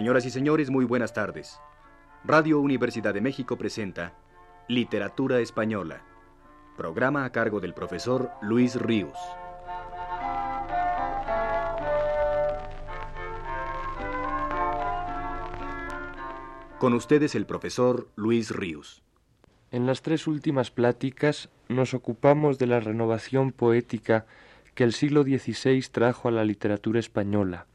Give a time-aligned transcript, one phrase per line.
[0.00, 1.60] Señoras y señores, muy buenas tardes.
[2.24, 4.14] Radio Universidad de México presenta
[4.66, 6.00] Literatura Española,
[6.78, 9.12] programa a cargo del profesor Luis Ríos.
[16.78, 19.02] Con ustedes el profesor Luis Ríos.
[19.70, 24.24] En las tres últimas pláticas nos ocupamos de la renovación poética
[24.74, 27.66] que el siglo XVI trajo a la literatura española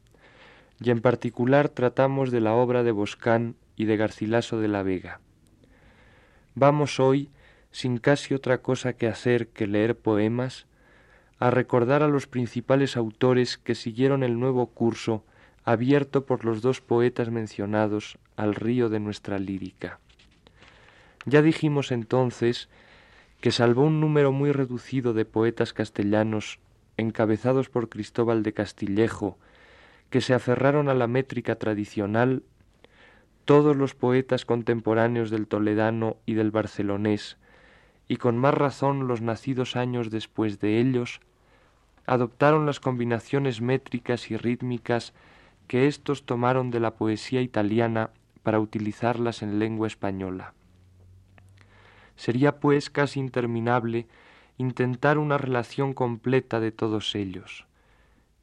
[0.80, 5.20] y en particular tratamos de la obra de Boscán y de Garcilaso de la Vega.
[6.54, 7.30] Vamos hoy,
[7.70, 10.66] sin casi otra cosa que hacer que leer poemas,
[11.38, 15.24] a recordar a los principales autores que siguieron el nuevo curso
[15.64, 19.98] abierto por los dos poetas mencionados al río de nuestra lírica.
[21.26, 22.68] Ya dijimos entonces
[23.40, 26.60] que salvo un número muy reducido de poetas castellanos
[26.96, 29.36] encabezados por Cristóbal de Castillejo
[30.10, 32.42] que se aferraron a la métrica tradicional,
[33.44, 37.38] todos los poetas contemporáneos del toledano y del barcelonés,
[38.08, 41.20] y con más razón los nacidos años después de ellos,
[42.06, 45.12] adoptaron las combinaciones métricas y rítmicas
[45.66, 48.10] que éstos tomaron de la poesía italiana
[48.44, 50.54] para utilizarlas en lengua española.
[52.14, 54.06] Sería pues casi interminable
[54.56, 57.65] intentar una relación completa de todos ellos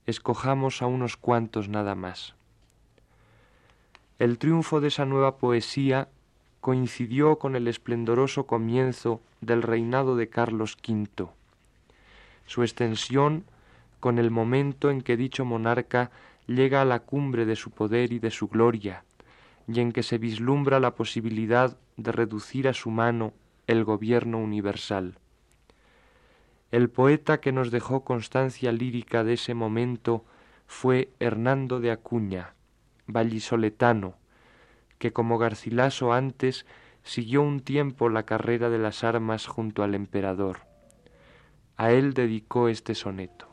[0.06, 2.36] escojamos a unos cuantos nada más.
[4.20, 6.08] El triunfo de esa nueva poesía
[6.62, 11.28] coincidió con el esplendoroso comienzo del reinado de Carlos V,
[12.46, 13.46] su extensión
[14.00, 16.12] con el momento en que dicho monarca
[16.48, 19.04] llega a la cumbre de su poder y de su gloria,
[19.68, 23.34] y en que se vislumbra la posibilidad de reducir a su mano
[23.68, 25.16] el gobierno universal.
[26.73, 30.25] El poeta que nos dejó constancia lírica de ese momento
[30.66, 32.56] fue Hernando de Acuña,
[33.06, 34.16] vallisoletano,
[34.97, 36.66] que como Garcilaso antes
[37.03, 40.62] siguió un tiempo la carrera de las armas junto al emperador.
[41.78, 43.53] A él dedicó este soneto.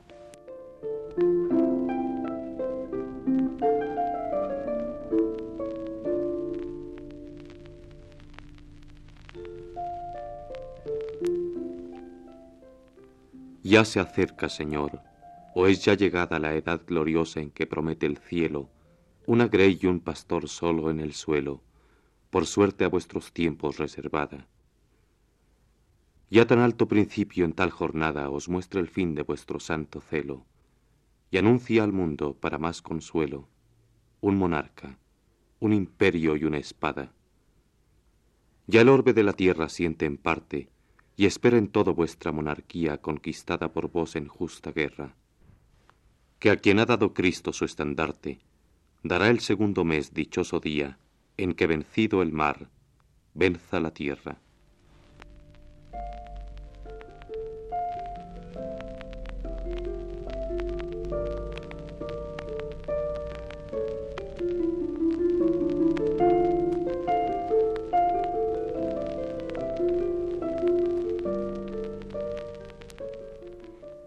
[13.71, 15.01] Ya se acerca, Señor,
[15.55, 18.69] o es ya llegada la edad gloriosa en que promete el cielo,
[19.29, 21.63] una grey y un pastor solo en el suelo,
[22.31, 24.49] por suerte a vuestros tiempos reservada.
[26.31, 30.45] Ya tan alto principio en tal jornada os muestra el fin de vuestro santo celo,
[31.31, 33.49] y anuncia al mundo, para más consuelo,
[34.21, 34.99] un monarca,
[35.61, 37.13] un imperio y una espada.
[38.67, 40.71] Ya el orbe de la tierra siente en parte,
[41.21, 45.17] y esperen todo vuestra monarquía conquistada por vos en justa guerra.
[46.39, 48.39] Que a quien ha dado Cristo su estandarte,
[49.03, 50.99] dará el segundo mes dichoso día
[51.37, 52.71] en que vencido el mar,
[53.35, 54.41] venza la tierra.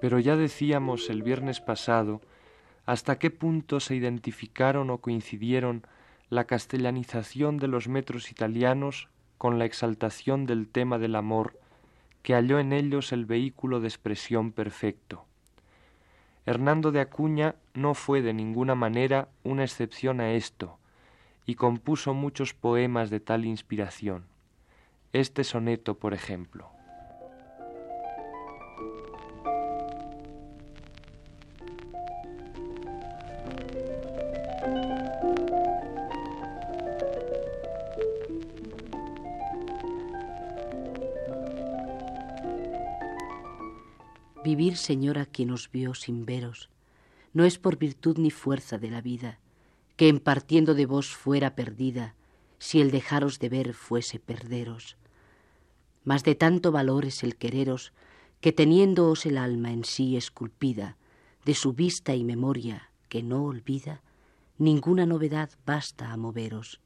[0.04, 2.20] Pero ya decíamos el viernes pasado
[2.86, 5.88] hasta qué punto se identificaron o coincidieron
[6.28, 11.58] la castellanización de los metros italianos con la exaltación del tema del amor
[12.22, 15.24] que halló en ellos el vehículo de expresión perfecto.
[16.46, 20.80] Hernando de Acuña no fue de ninguna manera una excepción a esto,
[21.46, 24.26] y compuso muchos poemas de tal inspiración.
[25.14, 26.74] Este soneto, por ejemplo.
[44.44, 46.70] Vivir, Señora, quien os vio sin veros,
[47.32, 49.40] no es por virtud ni fuerza de la vida,
[49.96, 52.16] que en partiendo de vos fuera perdida,
[52.60, 54.98] si el dejaros de ver fuese perderos.
[56.04, 57.94] Mas de tanto valor es el quereros,
[58.42, 60.98] que teniéndoos el alma en sí esculpida,
[61.46, 64.02] de su vista y memoria, que no olvida,
[64.58, 66.82] ninguna novedad basta a moveros.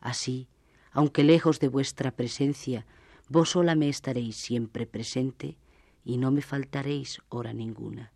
[0.00, 0.48] Así,
[0.92, 2.86] aunque lejos de vuestra presencia,
[3.28, 5.58] vos sola me estaréis siempre presente,
[6.06, 8.12] y no me faltaréis hora ninguna,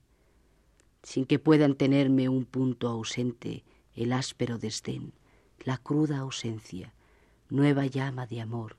[1.02, 3.64] sin que puedan tenerme un punto ausente
[3.94, 5.12] el áspero desdén,
[5.64, 6.94] la cruda ausencia,
[7.48, 8.76] nueva llama de amor,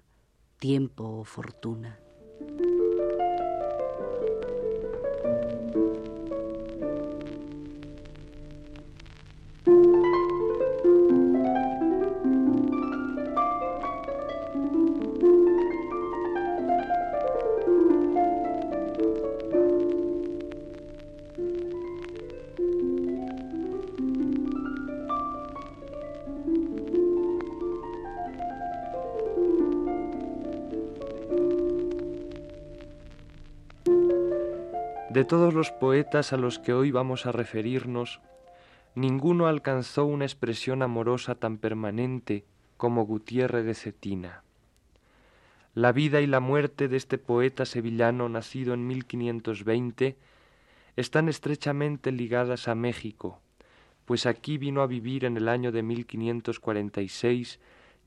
[0.60, 2.00] tiempo o fortuna.
[35.32, 38.20] Todos los poetas a los que hoy vamos a referirnos,
[38.96, 42.44] ninguno alcanzó una expresión amorosa tan permanente
[42.76, 44.44] como Gutiérrez de Cetina.
[45.74, 50.18] La vida y la muerte de este poeta sevillano nacido en 1520
[50.98, 53.40] están estrechamente ligadas a México,
[54.04, 57.62] pues aquí vino a vivir en el año de 1546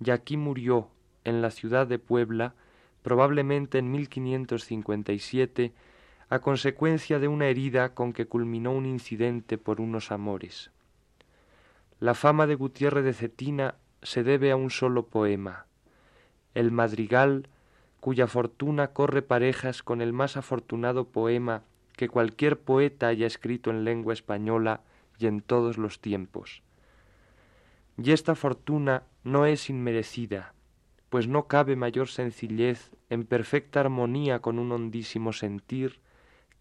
[0.05, 0.91] y aquí murió
[1.25, 2.53] en la ciudad de Puebla,
[3.01, 5.73] probablemente en 1557,
[6.29, 10.71] a consecuencia de una herida con que culminó un incidente por unos amores.
[12.01, 15.67] La fama de Gutiérrez de Cetina se debe a un solo poema,
[16.55, 17.49] El Madrigal,
[18.01, 21.63] cuya fortuna corre parejas con el más afortunado poema
[21.97, 24.83] que cualquier poeta haya escrito en lengua española
[25.19, 26.63] y en todos los tiempos.
[27.97, 30.53] Y esta fortuna no es inmerecida,
[31.09, 36.01] pues no cabe mayor sencillez en perfecta armonía con un hondísimo sentir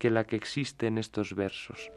[0.04, 1.90] que la que existe en estos versos.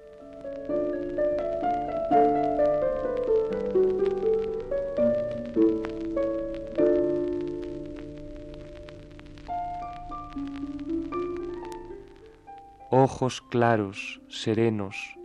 [12.91, 15.17] Ojos claros, serenos,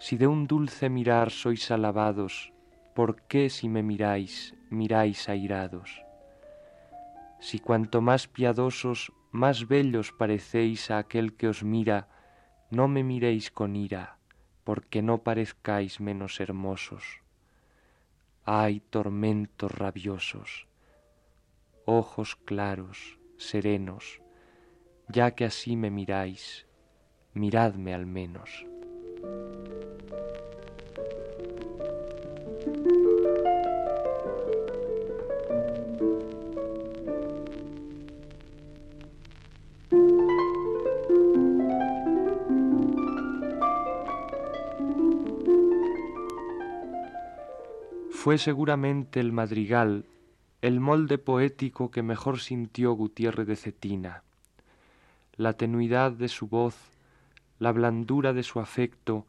[0.00, 2.52] si de un dulce mirar sois alabados,
[2.96, 6.02] ¿por qué si me miráis, miráis airados?
[7.38, 12.08] Si cuanto más piadosos, más bellos parecéis a aquel que os mira,
[12.70, 14.18] no me miréis con ira,
[14.62, 17.22] porque no parezcáis menos hermosos.
[18.44, 20.68] Ay, tormentos rabiosos,
[21.86, 24.20] ojos claros, serenos,
[25.08, 26.66] ya que así me miráis,
[27.32, 28.66] miradme al menos.
[48.22, 50.06] Fue seguramente el madrigal
[50.60, 54.22] el molde poético que mejor sintió Gutiérrez de Cetina.
[55.34, 56.76] La tenuidad de su voz,
[57.58, 59.26] la blandura de su afecto,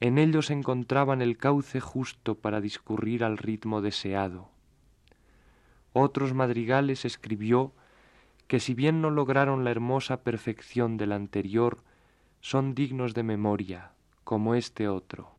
[0.00, 4.50] en ellos encontraban el cauce justo para discurrir al ritmo deseado.
[5.94, 7.72] Otros madrigales escribió
[8.48, 11.78] que si bien no lograron la hermosa perfección del anterior,
[12.42, 13.92] son dignos de memoria,
[14.24, 15.30] como este otro.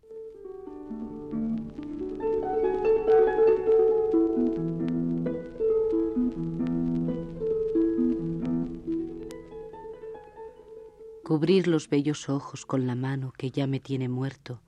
[11.27, 14.61] Cubrir los bellos ojos con la mano que ya me tiene muerto,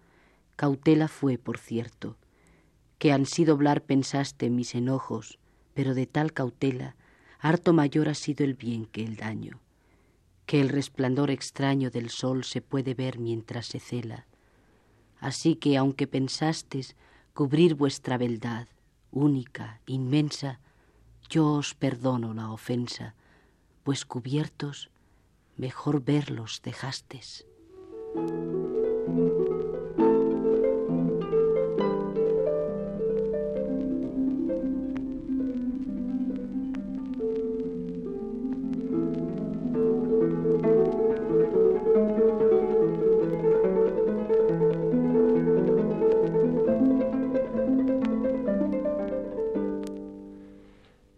[0.57, 2.17] cautela fue, por cierto,
[2.97, 5.39] que ansí doblar pensaste mis enojos,
[5.73, 6.97] pero de tal cautela
[7.39, 9.61] harto mayor ha sido el bien que el daño,
[10.45, 14.27] que el resplandor extraño del sol se puede ver mientras se cela.
[15.21, 16.97] Así que aunque pensastes
[17.33, 18.67] cubrir vuestra beldad,
[19.11, 20.59] única, inmensa,
[21.29, 23.15] yo os perdono la ofensa,
[23.83, 24.91] pues cubiertos
[25.59, 27.45] mejor verlos dejastes.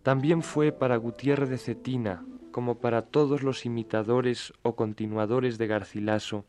[0.02, 6.46] También fue para Gutiérrez de Cetina como para todos los imitadores o continuadores de Garcilaso,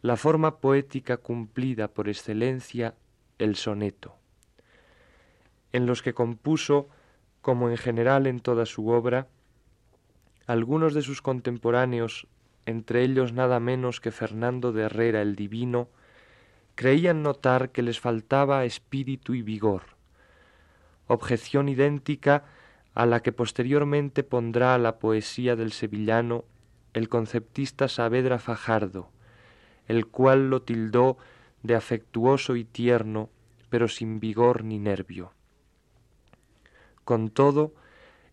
[0.00, 2.94] la forma poética cumplida por excelencia,
[3.38, 4.16] el soneto,
[5.72, 6.88] en los que compuso,
[7.40, 9.28] como en general en toda su obra,
[10.46, 12.26] algunos de sus contemporáneos,
[12.66, 15.88] entre ellos nada menos que Fernando de Herrera el Divino,
[16.74, 19.82] creían notar que les faltaba espíritu y vigor,
[21.06, 22.44] objeción idéntica
[22.94, 26.44] a la que posteriormente pondrá la poesía del sevillano
[26.92, 29.08] el conceptista Saavedra Fajardo,
[29.88, 31.16] el cual lo tildó
[31.62, 33.30] de afectuoso y tierno,
[33.70, 35.32] pero sin vigor ni nervio.
[37.04, 37.74] Con todo,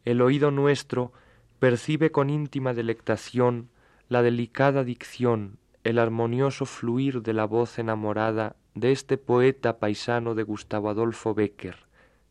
[0.06, 1.14] el oído nuestro
[1.60, 3.70] percibe con íntima delectación
[4.10, 10.44] la delicada dicción, el armonioso fluir de la voz enamorada de este poeta paisano de
[10.44, 11.78] Gustavo Adolfo Bécquer,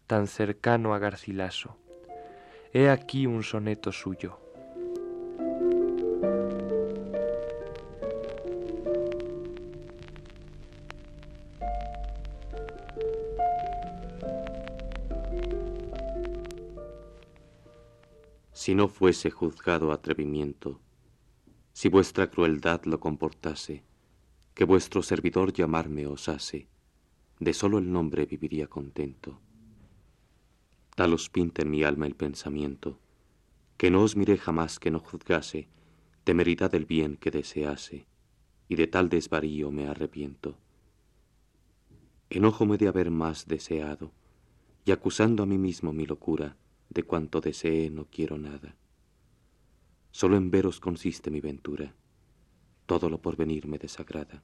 [0.06, 1.76] tan cercano a Garcilaso.
[2.73, 4.39] He aquí un soneto suyo.
[18.53, 20.79] Si no fuese juzgado atrevimiento,
[21.73, 23.83] si vuestra crueldad lo comportase,
[24.53, 26.69] que vuestro servidor llamarme osase,
[27.41, 29.41] de solo el nombre viviría contento.
[30.99, 32.99] Tal os pinta en mi alma el pensamiento,
[33.76, 35.69] que no os miré jamás que no juzgase
[36.25, 38.09] temeridad del bien que desease,
[38.69, 40.59] y de tal desvarío me arrepiento.
[42.31, 44.11] Enojo de haber más deseado,
[44.85, 46.57] y acusando a mí mismo mi locura,
[46.90, 48.75] de cuanto deseé no quiero nada.
[50.11, 51.95] Solo en veros consiste mi ventura,
[52.87, 54.43] todo lo por venir me desagrada.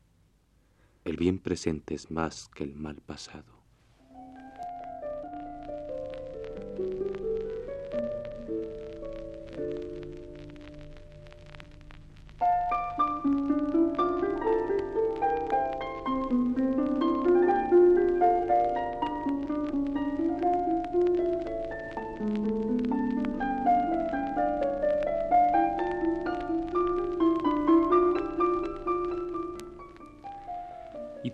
[1.04, 3.53] El bien presente es más que el mal pasado.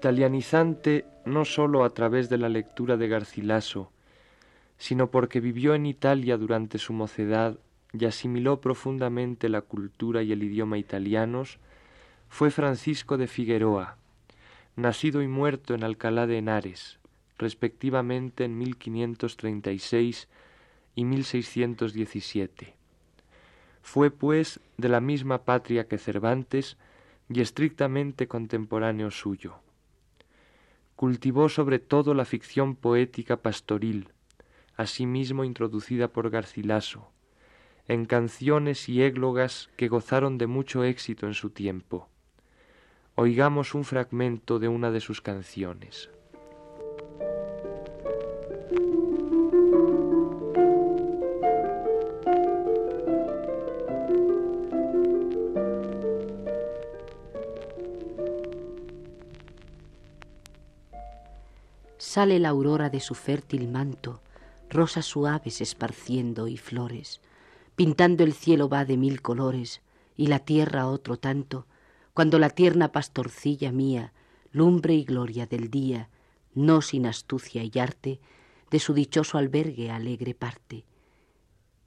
[0.00, 3.92] Italianizante no sólo a través de la lectura de Garcilaso,
[4.80, 7.58] sino porque vivió en Italia durante su mocedad
[7.92, 11.58] y asimiló profundamente la cultura y el idioma italianos,
[12.30, 13.98] fue Francisco de Figueroa,
[14.76, 16.98] nacido y muerto en Alcalá de Henares,
[17.36, 20.28] respectivamente en 1536
[20.94, 22.74] y 1617.
[23.82, 26.78] Fue, pues, de la misma patria que Cervantes
[27.28, 29.60] y estrictamente contemporáneo suyo
[30.96, 34.08] cultivó sobre todo la ficción poética pastoril,
[34.80, 37.10] asimismo introducida por Garcilaso,
[37.86, 42.08] en canciones y églogas que gozaron de mucho éxito en su tiempo.
[43.14, 46.08] Oigamos un fragmento de una de sus canciones.
[61.98, 64.22] Sale la aurora de su fértil manto,
[64.70, 67.20] rosas suaves esparciendo y flores,
[67.76, 69.82] pintando el cielo va de mil colores
[70.16, 71.66] y la tierra otro tanto,
[72.14, 74.12] cuando la tierna pastorcilla mía,
[74.52, 76.08] lumbre y gloria del día,
[76.54, 78.20] no sin astucia y arte,
[78.70, 80.84] de su dichoso albergue alegre parte.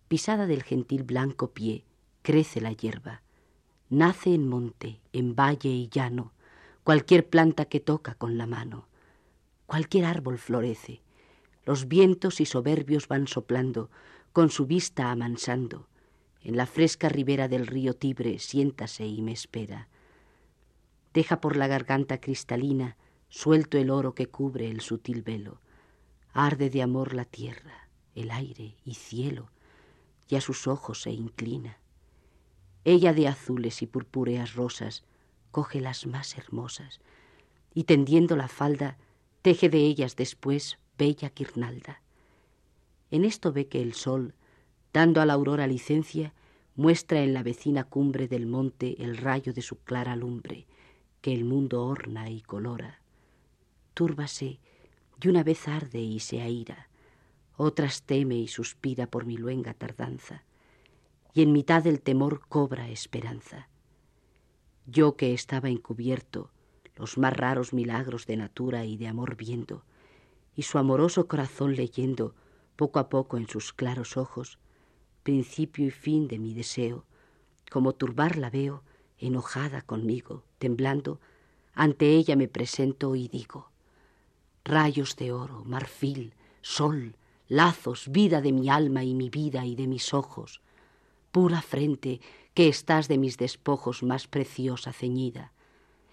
[0.08, 1.86] Pisada del gentil blanco pie,
[2.22, 3.22] crece la hierba,
[3.90, 6.34] nace en monte, en valle y llano,
[6.84, 8.88] cualquier planta que toca con la mano
[9.74, 11.02] Cualquier árbol florece.
[11.66, 13.90] Los vientos y soberbios van soplando,
[14.34, 15.88] con su vista amansando.
[16.42, 19.88] En la fresca ribera del río Tibre siéntase y me espera.
[21.14, 22.98] Deja por la garganta cristalina
[23.30, 25.62] suelto el oro que cubre el sutil velo.
[26.34, 29.50] Arde de amor la tierra, el aire y cielo,
[30.28, 31.78] y a sus ojos se inclina.
[32.84, 35.04] Ella de azules y purpúreas rosas
[35.52, 37.00] coge las más hermosas,
[37.74, 38.98] y tendiendo la falda
[39.42, 42.02] teje de ellas después bella guirnalda.
[43.12, 44.34] En esto ve que el sol,
[44.92, 46.34] dando a la aurora licencia,
[46.76, 50.66] muestra en la vecina cumbre del monte el rayo de su clara lumbre,
[51.22, 53.02] que el mundo orna y colora.
[53.94, 54.60] Túrbase,
[55.22, 56.90] y una vez arde y se aira,
[57.56, 60.44] otras teme y suspira por mi luenga tardanza,
[61.34, 63.70] y en mitad del temor cobra esperanza.
[64.86, 66.52] Yo que estaba encubierto,
[66.96, 69.86] los más raros milagros de natura y de amor viendo,
[70.56, 72.36] y su amoroso corazón leyendo
[72.76, 74.60] poco a poco en sus claros ojos,
[75.24, 77.06] principio y fin de mi deseo,
[77.72, 78.84] como turbarla veo,
[79.18, 81.20] enojada conmigo, temblando,
[81.74, 83.72] ante ella me presento y digo,
[84.64, 87.16] rayos de oro, marfil, sol,
[87.48, 90.62] lazos, vida de mi alma y mi vida y de mis ojos,
[91.32, 92.22] pura frente
[92.54, 95.52] que estás de mis despojos más preciosa ceñida,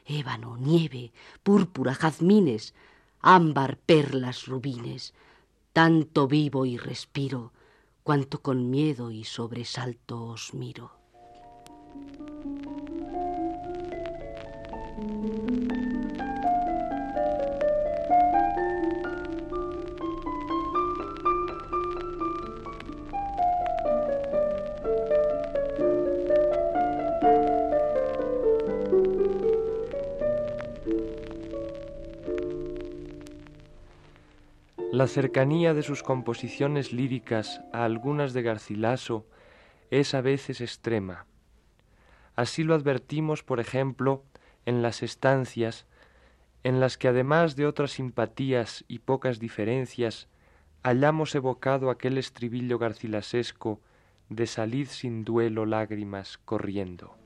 [0.06, 2.74] ébano, nieve, púrpura, jazmines,
[3.20, 5.14] ámbar, perlas, rubines,
[5.72, 7.52] tanto vivo y respiro,
[8.02, 10.92] cuanto con miedo y sobresalto os miro.
[35.00, 39.26] La cercanía de sus composiciones líricas a algunas de Garcilaso
[39.90, 41.24] es a veces extrema.
[42.36, 44.24] Así lo advertimos, por ejemplo,
[44.66, 45.86] en las estancias,
[46.64, 50.28] en las que además de otras simpatías y pocas diferencias,
[50.82, 53.80] hallamos evocado aquel estribillo garcilasesco
[54.28, 57.16] de salid sin duelo lágrimas corriendo.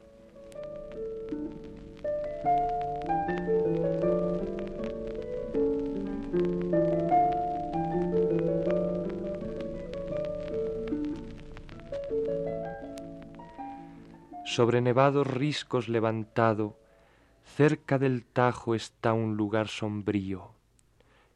[14.54, 16.78] Sobre nevados riscos levantado,
[17.56, 20.52] cerca del Tajo está un lugar sombrío.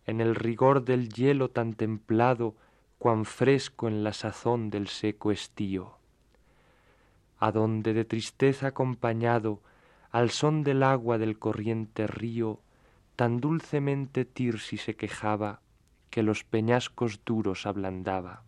[0.06, 2.54] En el rigor del hielo tan templado,
[2.96, 5.98] cuan fresco en la sazón del seco estío.
[7.40, 9.62] Adonde de tristeza acompañado,
[10.12, 12.60] al son del agua del corriente río,
[13.16, 15.60] tan dulcemente Tirsi se quejaba,
[16.10, 18.44] que los peñascos duros ablandaba.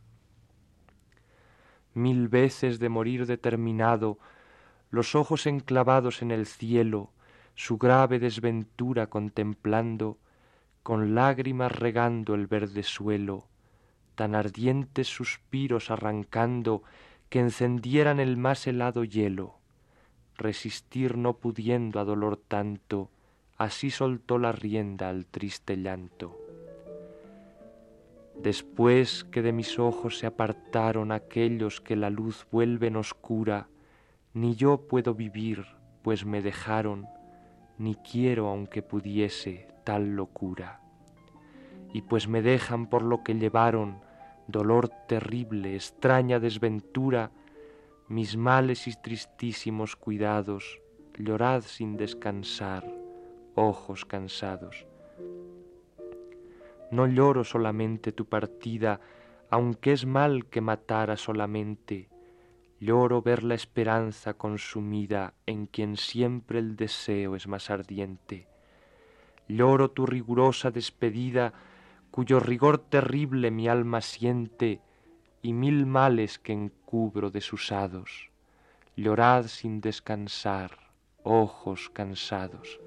[1.93, 4.21] Mil veces de morir determinado,
[4.90, 7.11] los ojos enclavados en el cielo,
[7.54, 10.18] su grave desventura contemplando,
[10.82, 13.47] con lágrimas regando el verde suelo,
[14.14, 16.82] tan ardientes suspiros arrancando
[17.28, 19.54] que encendieran el más helado hielo.
[20.37, 23.11] Resistir no pudiendo a dolor tanto,
[23.56, 26.37] así soltó la rienda al triste llanto.
[28.42, 33.68] Después que de mis ojos se apartaron aquellos que la luz vuelven oscura,
[34.33, 35.65] ni yo puedo vivir,
[36.03, 37.07] pues me dejaron,
[37.79, 40.81] ni quiero aunque pudiese tal locura.
[41.93, 44.01] Y pues me dejan por lo que llevaron,
[44.47, 47.33] dolor terrible, extraña desventura,
[48.07, 50.81] mis males y tristísimos cuidados,
[51.19, 52.85] llorad sin descansar,
[53.55, 54.87] ojos cansados.
[56.90, 59.01] No lloro solamente tu partida,
[59.49, 62.10] aunque es mal que matara solamente,
[62.81, 68.49] Lloro ver la esperanza consumida en quien siempre el deseo es más ardiente.
[69.49, 71.53] Lloro tu rigurosa despedida,
[72.11, 74.81] cuyo rigor terrible mi alma siente,
[75.43, 78.31] y mil males que encubro desusados.
[78.97, 80.71] Llorad sin descansar,
[81.23, 82.81] ojos cansados.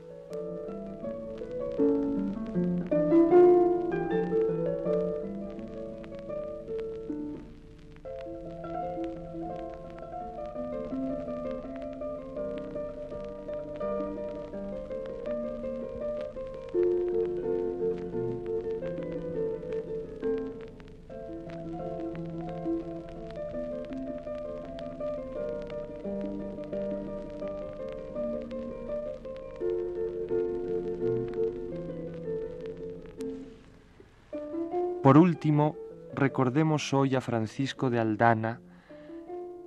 [35.03, 35.75] Por último,
[36.13, 38.61] recordemos hoy a Francisco de Aldana,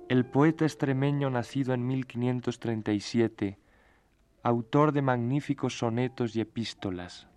[0.09, 3.59] el poeta extremeño nacido en 1537,
[4.41, 7.27] autor de magníficos sonetos y epístolas,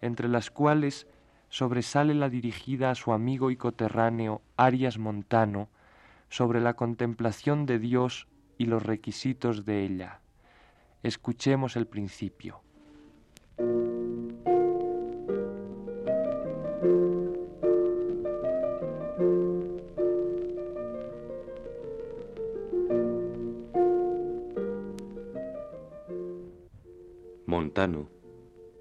[0.00, 1.06] entre las cuales
[1.50, 5.68] sobresale la dirigida a su amigo y coterráneo Arias Montano
[6.30, 10.22] sobre la contemplación de Dios y los requisitos de ella.
[11.02, 12.62] Escuchemos el principio.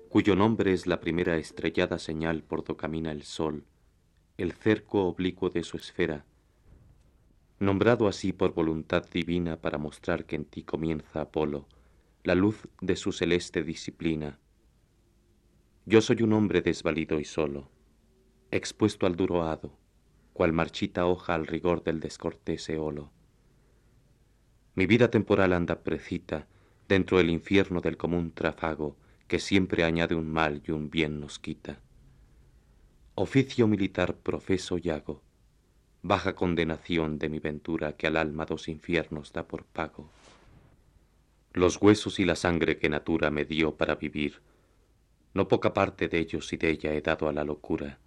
[0.09, 3.65] Cuyo nombre es la primera estrellada señal por do camina el sol,
[4.37, 6.25] el cerco oblicuo de su esfera,
[7.59, 11.67] nombrado así por voluntad divina para mostrar que en ti comienza Apolo,
[12.23, 14.39] la luz de su celeste disciplina.
[15.85, 17.69] Yo soy un hombre desvalido y solo,
[18.51, 19.71] expuesto al duro hado,
[20.33, 23.11] cual marchita hoja al rigor del descortés eolo.
[24.75, 26.47] Mi vida temporal anda precita,
[26.87, 28.95] dentro del infierno del común trafago
[29.27, 31.79] que siempre añade un mal y un bien nos quita.
[33.15, 35.21] Oficio militar profeso y hago,
[36.01, 40.09] baja condenación de mi ventura que al alma dos infiernos da por pago.
[41.53, 44.39] Los huesos y la sangre que natura me dio para vivir,
[45.33, 47.99] no poca parte de ellos y de ella he dado a la locura,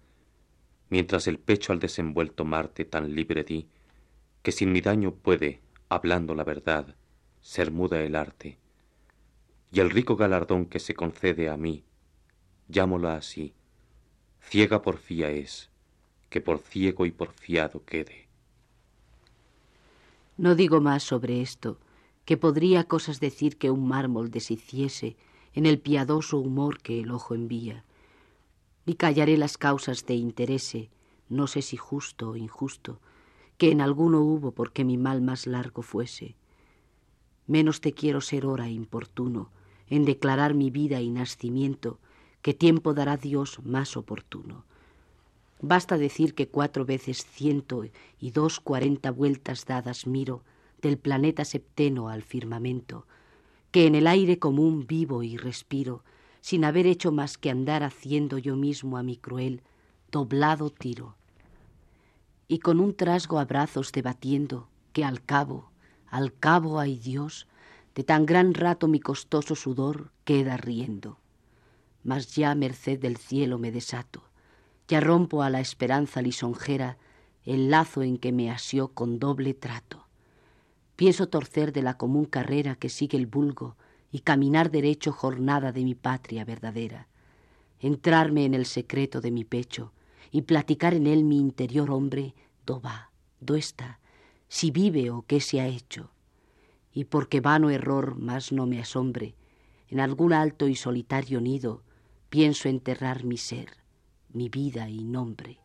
[0.89, 3.67] mientras el pecho al desenvuelto Marte tan libre di,
[4.41, 6.95] que sin mi daño puede, hablando la verdad,
[7.41, 8.57] ser muda el arte,
[9.71, 11.83] y el rico galardón que se concede a mí,
[12.67, 13.53] llámola así,
[14.41, 15.69] ciega porfía es,
[16.29, 18.27] que por ciego y porfiado quede.
[20.37, 21.77] No digo más sobre esto,
[22.25, 25.15] que podría cosas decir que un mármol deshiciese
[25.53, 27.83] en el piadoso humor que el ojo envía,
[28.85, 30.89] ni callaré las causas de interese,
[31.29, 32.99] no sé si justo o injusto,
[33.57, 36.35] que en alguno hubo porque mi mal más largo fuese.
[37.47, 39.49] Menos te quiero ser hora importuno,
[39.91, 41.99] en declarar mi vida y nacimiento,
[42.41, 44.63] que tiempo dará Dios más oportuno.
[45.61, 47.83] Basta decir que cuatro veces ciento
[48.19, 50.43] y dos cuarenta vueltas dadas miro
[50.81, 53.05] del planeta septeno al firmamento,
[53.71, 56.03] que en el aire común vivo y respiro,
[56.39, 59.61] sin haber hecho más que andar haciendo yo mismo a mi cruel,
[60.09, 61.15] doblado tiro.
[62.47, 65.69] Y con un trasgo a brazos debatiendo, que al cabo,
[66.07, 67.45] al cabo hay Dios,
[67.95, 71.17] de tan gran rato mi costoso sudor queda riendo.
[72.03, 74.23] Mas ya merced del cielo me desato,
[74.87, 76.97] ya rompo a la esperanza lisonjera
[77.43, 80.07] el lazo en que me asió con doble trato.
[80.95, 83.75] Pienso torcer de la común carrera que sigue el vulgo
[84.11, 87.07] y caminar derecho jornada de mi patria verdadera,
[87.79, 89.91] entrarme en el secreto de mi pecho
[90.31, 93.99] y platicar en él mi interior hombre, do va, do está,
[94.47, 96.11] si vive o qué se ha hecho
[96.93, 99.35] y porque vano error más no me asombre,
[99.87, 101.83] en algún alto y solitario nido
[102.29, 103.69] pienso enterrar mi ser,
[104.29, 105.60] mi vida y nombre.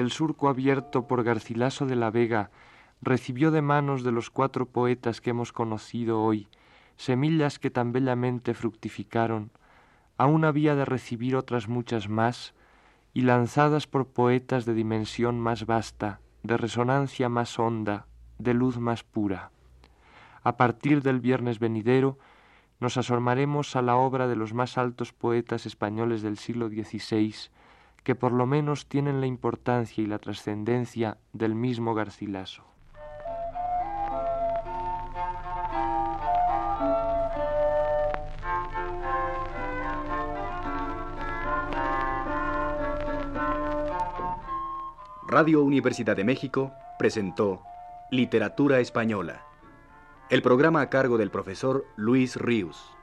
[0.00, 2.50] El surco abierto por Garcilaso de la Vega
[3.00, 6.48] recibió de manos de los cuatro poetas que hemos conocido hoy
[6.98, 9.50] semillas que tan bellamente fructificaron,
[10.18, 12.54] aún había de recibir otras muchas más,
[13.14, 18.06] y lanzadas por poetas de dimensión más vasta, de resonancia más honda,
[18.38, 19.50] de luz más pura.
[20.42, 22.18] A partir del viernes venidero,
[22.80, 27.34] nos asomaremos a la obra de los más altos poetas españoles del siglo XVI,
[28.02, 32.64] que por lo menos tienen la importancia y la trascendencia del mismo Garcilaso.
[45.30, 47.62] Radio Universidad de México presentó
[48.10, 49.42] Literatura Española,
[50.30, 52.97] el programa a cargo del profesor Luis Ríos.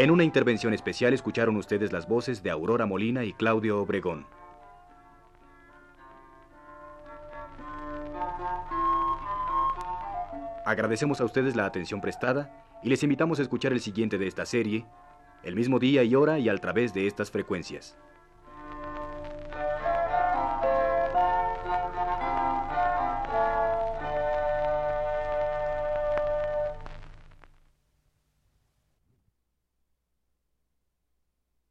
[0.00, 4.26] En una intervención especial escucharon ustedes las voces de Aurora Molina y Claudio Obregón.
[10.64, 14.46] Agradecemos a ustedes la atención prestada y les invitamos a escuchar el siguiente de esta
[14.46, 14.86] serie,
[15.42, 17.98] el mismo día y hora y a través de estas frecuencias.